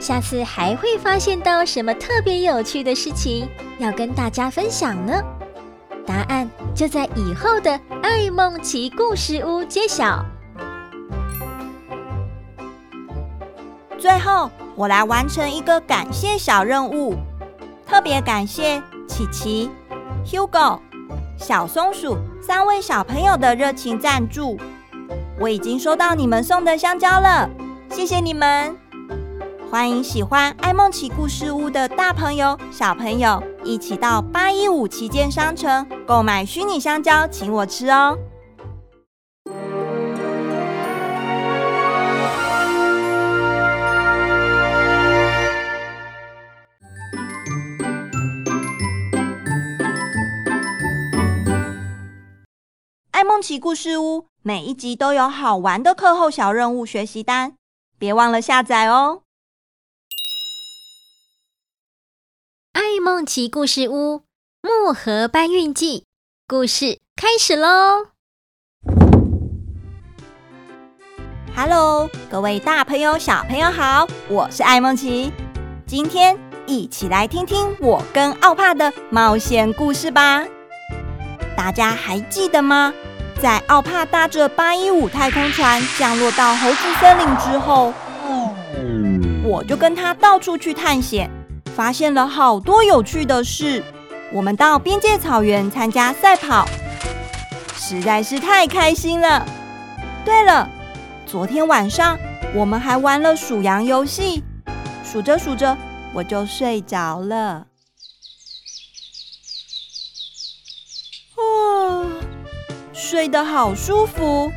[0.00, 3.46] 下次还会发现到什么特别有趣的事情
[3.78, 5.22] 要跟大家分享呢？
[6.06, 10.24] 答案就在以后的爱梦奇故事屋揭晓。
[13.98, 17.14] 最后，我来完成一个感谢小任务，
[17.86, 19.70] 特别感谢琪琪、
[20.24, 20.80] Hugo、
[21.36, 24.58] 小松鼠三位小朋友的热情赞助。
[25.40, 27.48] 我已经收到你们送的香蕉了，
[27.88, 28.76] 谢谢你们！
[29.70, 38.18] 欢迎喜欢爱梦奇故事屋的大朋友、小朋友一起到八一五旗舰商城购买虚拟香蕉，请我吃哦。
[53.40, 57.54] 奇故事屋每一集都有好玩的课后小任务学习单，
[57.98, 59.22] 别忘了下载哦。
[62.72, 64.22] 爱梦奇故事屋
[64.62, 66.04] 木盒搬运记
[66.46, 68.08] 故事开始喽
[71.54, 75.32] ！Hello，各位大朋友、小朋友好，我是爱梦奇，
[75.86, 80.46] 今天一起来听听我跟奥帕的冒险故事吧。
[81.56, 82.92] 大家还记得吗？
[83.40, 87.90] 在奥帕搭着八一五太空船降落到猴子森林之后，
[89.42, 91.30] 我就跟他到处去探险。
[91.74, 93.82] 发现了好多有趣的事。
[94.32, 96.68] 我们到边界草原参加赛跑，
[97.74, 99.46] 实在是太开心了。
[100.24, 100.68] 对了，
[101.24, 102.18] 昨天晚上
[102.54, 104.42] 我们还玩了数羊游戏，
[105.02, 105.74] 数着数着
[106.12, 107.69] 我就睡着了。
[113.00, 114.52] 睡得好舒服。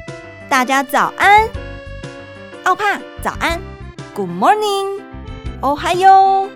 [0.50, 1.48] 大家早安，
[2.66, 3.60] 奥帕早安
[4.14, 5.02] ，Good morning，
[5.62, 6.50] 哦嗨哟。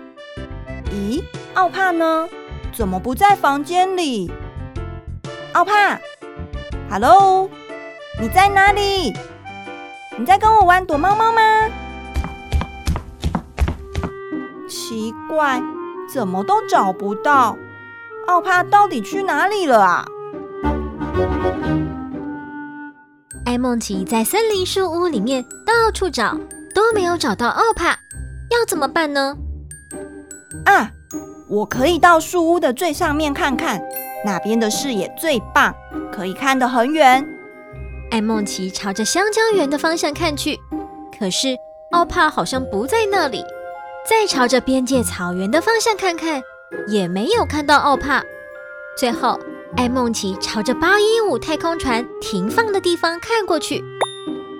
[0.92, 1.24] 咦，
[1.54, 2.28] 奥帕呢？
[2.74, 4.30] 怎么不在房间里？
[5.54, 5.98] 奥帕
[6.90, 7.48] ，Hello，
[8.20, 9.14] 你在哪里？
[10.18, 11.40] 你在跟我玩躲猫猫吗？
[14.68, 15.62] 奇怪，
[16.12, 17.56] 怎么都找不到？
[18.26, 20.04] 奥帕到底去哪里了啊？
[23.44, 26.38] 爱孟奇在森林树屋里面到处找，
[26.74, 27.96] 都没有找到奥帕，
[28.50, 29.36] 要怎么办呢？
[30.64, 30.90] 啊，
[31.48, 33.80] 我可以到树屋的最上面看看，
[34.24, 35.74] 那边的视野最棒，
[36.12, 37.26] 可以看得很远。
[38.10, 40.58] 艾梦琪朝着香蕉园的方向看去，
[41.18, 41.56] 可是
[41.92, 43.44] 奥帕好像不在那里。
[44.08, 46.40] 再朝着边界草原的方向看看，
[46.86, 48.22] 也没有看到奥帕。
[48.96, 49.38] 最后，
[49.76, 53.84] 爱孟奇朝着八一五太空船停放的地方看过去，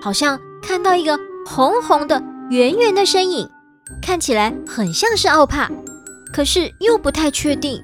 [0.01, 3.49] 好像看到一个红红的、圆圆的身影。
[4.01, 5.69] 看起来很像是奥帕，
[6.31, 7.83] 可是又不太确定。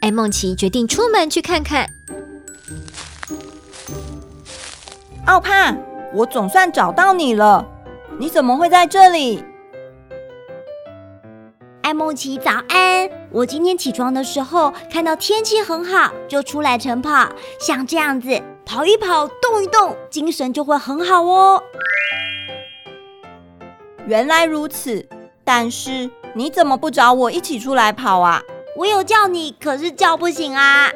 [0.00, 1.90] 艾梦琪决定出门去看看。
[5.26, 5.76] 奥帕，
[6.14, 7.66] 我总算找到你了，
[8.18, 9.44] 你怎么会在这里？
[11.82, 13.19] 艾梦琪早安！
[13.32, 17.28] 我今天起床的时候看到天气很好，就出来晨跑。
[17.60, 21.62] 像这样子跑一跑，动一动，精神就会很好哦。
[24.06, 25.06] 原来如此。
[25.42, 28.40] 但是你怎么不找我一起出来跑啊？
[28.76, 30.88] 我有叫你，可是叫不醒啊！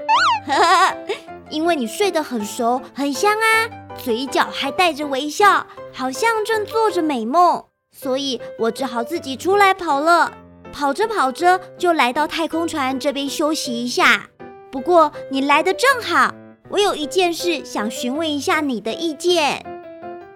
[1.51, 10.32] 因为你睡得很熟，很香啊，嘴角还带着微笑，好像正做着美梦，所以我只好自己出来跑了。
[10.75, 14.29] 跑着跑着就来到太空船这边休息一下。
[14.72, 16.35] 不过你来的正好，
[16.68, 19.64] 我有一件事想询问一下你的意见。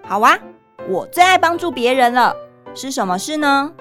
[0.07, 0.39] 好啊，
[0.89, 2.33] 我最爱帮助别人了，
[2.73, 3.73] 是什么事呢？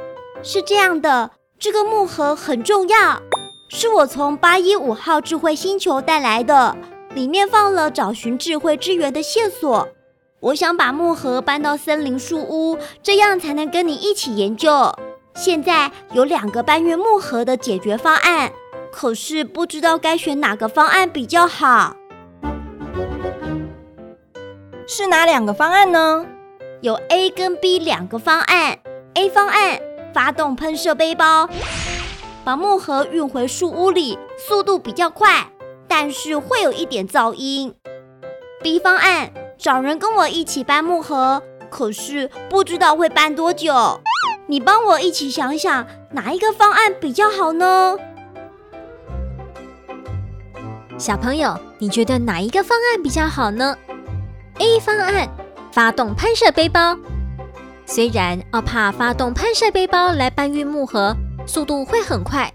[0.42, 1.30] 是这样的，
[1.60, 3.22] 这个木盒很重要，
[3.70, 6.76] 是我从八一五号智慧星球带来的，
[7.14, 9.88] 里面放了找寻智慧之源的线索。
[10.40, 14.92] 我想把木盒搬到森林树屋，这样才能跟你一起研究。
[15.38, 18.52] 现在有两个搬运木盒的解决方案，
[18.92, 21.96] 可是不知道该选哪个方案比较好。
[24.88, 26.26] 是哪两个方案呢？
[26.82, 28.80] 有 A 跟 B 两个方案。
[29.14, 29.80] A 方案。
[30.14, 31.48] 发动喷射背包，
[32.44, 35.52] 把木盒运回树屋里，速度比较快，
[35.88, 37.76] 但是会有一点噪音。
[38.64, 44.02] B 方案，找人跟我一起搬木盒，可是不知道会搬多久。
[44.50, 47.98] 你帮我一起想想，哪一个方案比较好呢？
[50.98, 53.78] 小朋友，你觉得哪一个方案比较好呢
[54.60, 55.28] ？A 方案，
[55.72, 56.98] 发动喷射背包。
[57.86, 61.14] 虽然奥帕发动喷射背包来搬运木盒，
[61.46, 62.52] 速度会很快，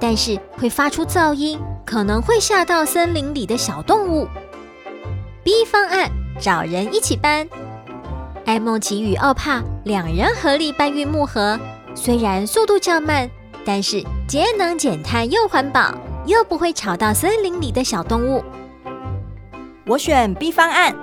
[0.00, 4.26] 但是会发出噪音，可能会吓到森林里的小动物。
[5.42, 7.46] B 方案，找人一起搬。
[8.46, 11.58] 爱孟奇与奥帕两人合力搬运木盒，
[11.94, 13.28] 虽然速度较慢，
[13.64, 15.94] 但是节能减碳又环保，
[16.26, 18.44] 又不会吵到森林里的小动物。
[19.86, 20.94] 我选 B 方案，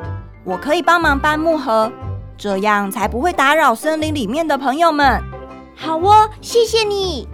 [0.44, 1.92] 我可以帮忙搬木盒。
[2.38, 5.22] 这样才不会打扰森林里面的朋友们。
[5.76, 7.28] 好哦，谢谢你。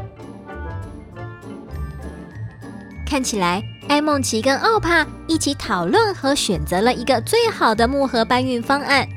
[3.06, 9.08] 看起来艾梦琪跟奥帕一起讨论和选择了一个最好的木盒搬运方案，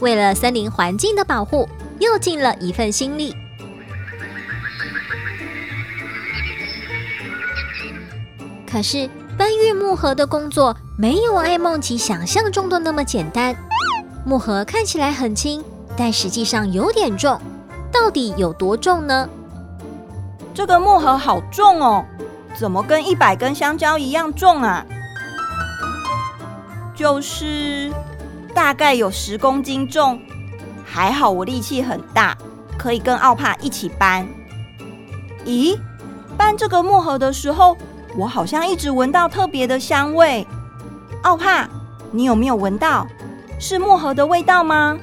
[0.00, 1.68] 为了森林环境的保护，
[1.98, 3.34] 又尽了一份心力。
[8.70, 13.54] 可是搬运木盒的工作没有爱梦琪想象中的那么简单。
[14.24, 15.62] 木盒看起来很轻，
[15.96, 17.40] 但实际上有点重。
[17.92, 19.28] 到底有多重呢？
[20.52, 22.04] 这个木盒好重哦，
[22.56, 24.84] 怎么跟一百根香蕉一样重啊？
[26.96, 27.92] 就是
[28.54, 30.20] 大概有十公斤重。
[30.84, 32.36] 还好我力气很大，
[32.78, 34.26] 可以跟奥帕一起搬。
[35.44, 35.76] 咦，
[36.36, 37.76] 搬这个木盒的时候，
[38.16, 40.46] 我好像一直闻到特别的香味。
[41.22, 41.68] 奥帕，
[42.12, 43.06] 你有没有闻到？
[43.58, 44.98] 是木盒的味道吗？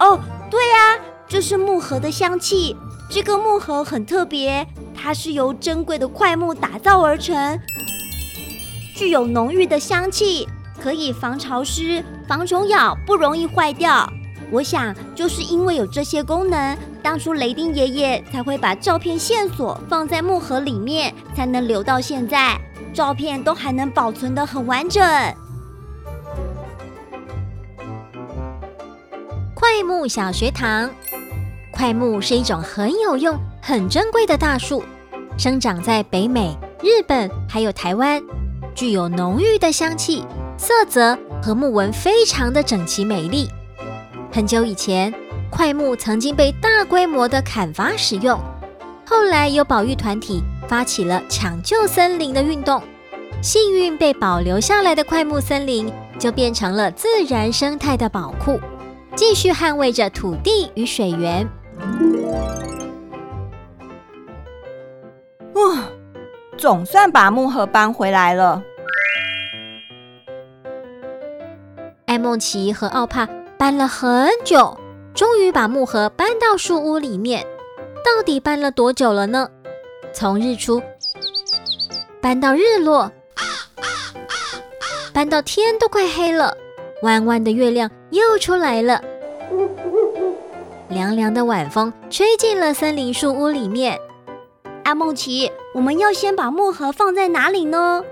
[0.00, 0.18] 哦，
[0.50, 0.98] 对呀，
[1.28, 2.76] 这是木盒的香气。
[3.08, 7.60] 这个木盒很特别，它是由珍贵的块木打造而成，
[8.96, 10.48] 具有浓郁的香气，
[10.80, 14.08] 可以防潮湿、防虫咬，不容易坏掉。
[14.50, 22.60] 我想，就是因为有这些功能，当初雷丁爷爷才会把照片线索放在木盒里面，才能留到现在，
[22.92, 25.02] 照片都还能保存的很完整。
[29.54, 30.90] 桧木小学堂，
[31.72, 34.84] 桧木是一种很有用、很珍贵的大树，
[35.38, 38.22] 生长在北美、日本还有台湾，
[38.74, 40.22] 具有浓郁的香气，
[40.56, 43.48] 色泽和木纹非常的整齐美丽。
[44.32, 45.12] 很久以前，
[45.50, 48.38] 桧木曾经被大规模的砍伐使用，
[49.06, 52.82] 后来有保育团体发起了抢救森林的运动，
[53.42, 58.60] 幸运被保留下来的桧木森林就变成了自然生态的宝库，
[59.14, 61.48] 继续捍卫着土地与水源。
[65.54, 65.84] 哇，
[66.56, 68.62] 总算把木盒搬回来了。
[72.06, 73.28] 艾梦奇和奥帕。
[73.56, 74.76] 搬了很久，
[75.14, 77.46] 终于把木盒搬到树屋里面。
[78.04, 79.48] 到底搬了多久了呢？
[80.12, 80.82] 从日出
[82.20, 83.10] 搬到日落，
[85.14, 86.54] 搬到天都快黑了，
[87.02, 89.00] 弯弯的月亮又出来了。
[90.88, 93.98] 凉凉的晚风吹进了森林树屋里面。
[94.82, 98.04] 阿梦奇，我们要先把木盒放在哪里呢？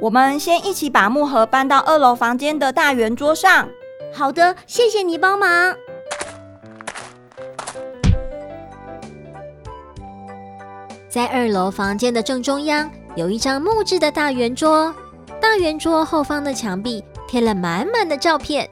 [0.00, 3.68] 我们先一起把木盒搬到二楼房间的大圆桌上。
[4.12, 5.74] 好的，谢谢你帮忙。
[11.08, 14.92] 在二楼房间的正中央有一张木质的大圆桌，
[15.40, 18.68] 大圆桌后方的墙壁贴了满满的照片，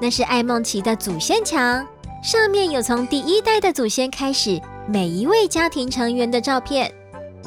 [0.00, 1.86] 那是爱梦琪的祖先墙，
[2.22, 6.92] 上面有从第一代的祖先开始每一位家庭成员的照片，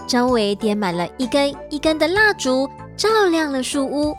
[0.07, 2.67] 周围点满了一根一根的蜡烛，
[2.99, 4.13] 照亮了树屋。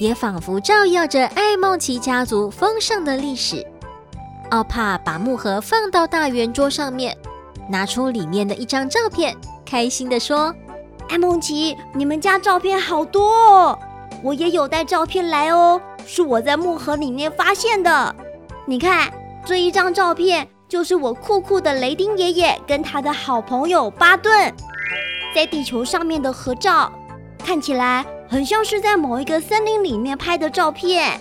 [0.00, 3.64] 也仿佛照耀着爱孟奇家族丰盛的历史。
[4.50, 7.16] 奥帕把木盒放到大圆桌上面，
[7.70, 10.52] 拿出里面的一张照片，开心地说
[11.08, 13.78] ：“爱孟奇，你们家照片好多哦，
[14.24, 18.14] 我也有带照片来哦，是我在木盒里面发现的。
[18.66, 19.08] 你看，
[19.44, 24.52] 这一张照片就是我酷酷的雷丁爷爷跟他的好朋友巴顿
[25.34, 26.92] 在地球上面的合照，
[27.46, 31.20] 看起来。”很像是在某一个森林里面拍的照片。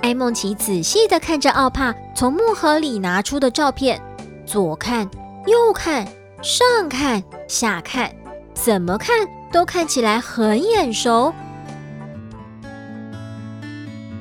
[0.00, 4.00] 艾梦奇仔细的看着奥帕从木盒里拿出的照片，
[4.46, 5.06] 左看
[5.46, 6.08] 右看，
[6.40, 8.10] 上看下看，
[8.54, 11.34] 怎么看都看起来很眼熟。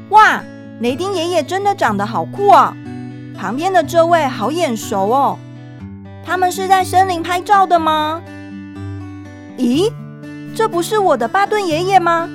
[0.09, 0.43] 哇，
[0.81, 2.75] 雷丁爷爷真的长得好酷啊！
[3.39, 5.39] 旁边的这位好眼熟哦，
[6.25, 8.21] 他们是在森林拍照的吗？
[9.57, 9.89] 咦？
[10.55, 12.29] 这不是我的巴顿爷爷吗？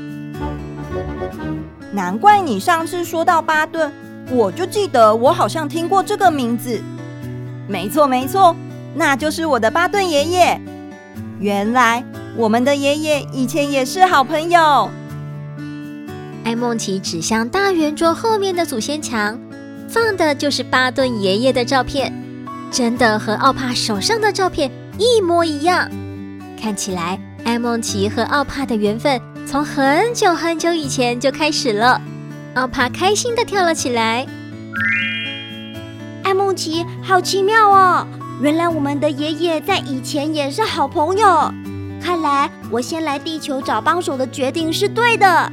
[1.92, 3.92] 难怪你上次说到巴顿，
[4.30, 6.80] 我就记得我好像听过这个名字。
[7.66, 8.54] 没错没错，
[8.94, 10.60] 那就是我的巴顿爷爷。
[11.38, 12.04] 原来
[12.36, 14.90] 我们的爷爷以前也是好朋友。
[16.44, 19.38] 艾梦奇指向大圆桌后面的祖先墙，
[19.88, 22.12] 放的就是巴顿爷爷的照片，
[22.70, 25.88] 真的和奥帕手上的照片一模一样，
[26.60, 27.20] 看起来。
[27.48, 31.98] 艾梦奇和奥帕的缘分从很久很久以前就开始了。
[32.52, 34.26] 奥帕开心地跳了起来。
[36.22, 38.06] 艾梦奇，好奇妙哦！
[38.42, 41.50] 原来我们的爷爷在以前也是好朋友。
[42.02, 45.50] 看来我先来地球找帮手的决定是对的。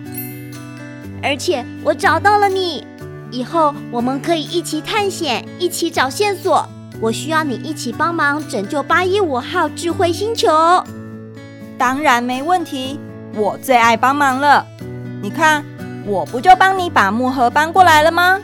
[1.24, 2.86] 而且我找到了你，
[3.32, 6.68] 以后我们可以一起探险，一起找线索。
[7.00, 10.52] 我需要你一起帮忙拯救八一五号智慧星球。
[11.78, 13.00] 当然没问题，
[13.36, 14.66] 我最爱帮忙了。
[15.22, 15.64] 你看，
[16.06, 18.40] 我不就帮你把木盒搬过来了吗？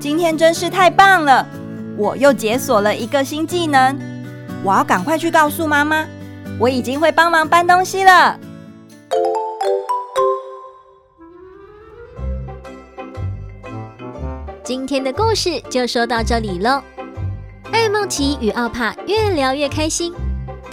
[0.00, 1.46] 今天真是太棒了，
[1.96, 3.98] 我又解锁了一个新技能。
[4.64, 6.04] 我要赶快去告诉妈妈，
[6.58, 8.38] 我已经会帮忙搬东西了。
[14.64, 16.82] 今天的故事就说到这里喽。
[17.72, 20.12] 爱梦奇与奥帕越聊越开心，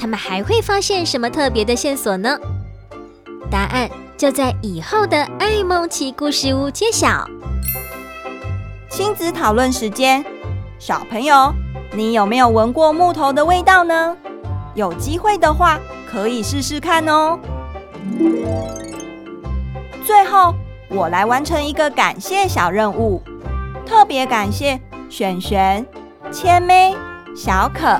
[0.05, 2.37] 他们还会发现什么特别的线索呢？
[3.49, 7.27] 答案就在以后的爱梦奇故事屋揭晓。
[8.87, 10.23] 亲子讨论时间，
[10.77, 11.51] 小朋友，
[11.91, 14.15] 你有没有闻过木头的味道呢？
[14.75, 17.39] 有机会的话，可以试试看哦。
[20.05, 20.53] 最后，
[20.87, 23.23] 我来完成一个感谢小任务。
[23.87, 24.79] 特别感谢
[25.09, 25.83] 璇璇、
[26.31, 26.95] 千妹、
[27.35, 27.99] 小可